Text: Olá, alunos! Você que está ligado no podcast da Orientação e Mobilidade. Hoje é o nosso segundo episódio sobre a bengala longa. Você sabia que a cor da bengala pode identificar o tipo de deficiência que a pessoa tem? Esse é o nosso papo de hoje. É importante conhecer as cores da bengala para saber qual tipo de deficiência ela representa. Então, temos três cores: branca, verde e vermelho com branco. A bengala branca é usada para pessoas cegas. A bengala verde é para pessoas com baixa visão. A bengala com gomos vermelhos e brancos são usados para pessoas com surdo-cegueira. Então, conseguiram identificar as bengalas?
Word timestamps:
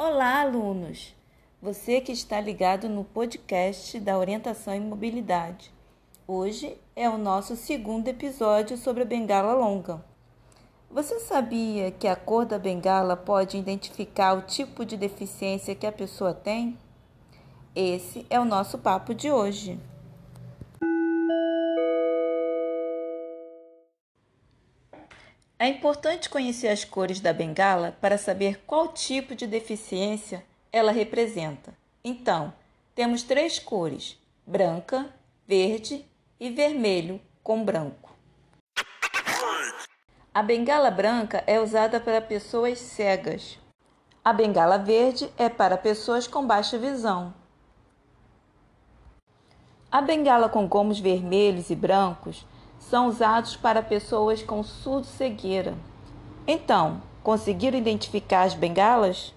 Olá, 0.00 0.42
alunos! 0.42 1.12
Você 1.60 2.00
que 2.00 2.12
está 2.12 2.40
ligado 2.40 2.88
no 2.88 3.02
podcast 3.02 3.98
da 3.98 4.16
Orientação 4.16 4.72
e 4.72 4.78
Mobilidade. 4.78 5.72
Hoje 6.24 6.78
é 6.94 7.10
o 7.10 7.18
nosso 7.18 7.56
segundo 7.56 8.06
episódio 8.06 8.76
sobre 8.76 9.02
a 9.02 9.04
bengala 9.04 9.54
longa. 9.54 10.00
Você 10.88 11.18
sabia 11.18 11.90
que 11.90 12.06
a 12.06 12.14
cor 12.14 12.46
da 12.46 12.60
bengala 12.60 13.16
pode 13.16 13.58
identificar 13.58 14.34
o 14.34 14.42
tipo 14.42 14.84
de 14.84 14.96
deficiência 14.96 15.74
que 15.74 15.84
a 15.84 15.90
pessoa 15.90 16.32
tem? 16.32 16.78
Esse 17.74 18.24
é 18.30 18.38
o 18.38 18.44
nosso 18.44 18.78
papo 18.78 19.12
de 19.12 19.32
hoje. 19.32 19.80
É 25.60 25.66
importante 25.66 26.30
conhecer 26.30 26.68
as 26.68 26.84
cores 26.84 27.18
da 27.18 27.32
bengala 27.32 27.96
para 28.00 28.16
saber 28.16 28.62
qual 28.64 28.88
tipo 28.88 29.34
de 29.34 29.44
deficiência 29.44 30.44
ela 30.70 30.92
representa. 30.92 31.74
Então, 32.04 32.52
temos 32.94 33.24
três 33.24 33.58
cores: 33.58 34.16
branca, 34.46 35.12
verde 35.48 36.04
e 36.38 36.48
vermelho 36.48 37.20
com 37.42 37.64
branco. 37.64 38.16
A 40.32 40.42
bengala 40.44 40.92
branca 40.92 41.42
é 41.44 41.58
usada 41.58 41.98
para 41.98 42.20
pessoas 42.20 42.78
cegas. 42.78 43.58
A 44.24 44.32
bengala 44.32 44.78
verde 44.78 45.28
é 45.36 45.48
para 45.48 45.76
pessoas 45.76 46.28
com 46.28 46.46
baixa 46.46 46.78
visão. 46.78 47.34
A 49.90 50.00
bengala 50.00 50.48
com 50.48 50.68
gomos 50.68 51.00
vermelhos 51.00 51.70
e 51.70 51.74
brancos 51.74 52.46
são 52.88 53.06
usados 53.06 53.54
para 53.54 53.82
pessoas 53.82 54.42
com 54.42 54.62
surdo-cegueira. 54.62 55.74
Então, 56.46 57.02
conseguiram 57.22 57.76
identificar 57.76 58.42
as 58.42 58.54
bengalas? 58.54 59.34